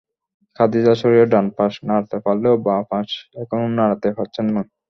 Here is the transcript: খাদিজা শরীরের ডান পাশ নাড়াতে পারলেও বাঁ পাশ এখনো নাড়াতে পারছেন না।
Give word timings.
খাদিজা 0.57 0.93
শরীরের 1.01 1.29
ডান 1.33 1.45
পাশ 1.57 1.73
নাড়াতে 1.87 2.17
পারলেও 2.25 2.55
বাঁ 2.65 2.81
পাশ 2.91 3.09
এখনো 3.41 3.67
নাড়াতে 3.77 4.07
পারছেন 4.17 4.45
না। 4.47 4.61